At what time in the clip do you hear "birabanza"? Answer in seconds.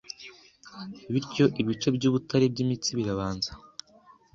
2.97-3.51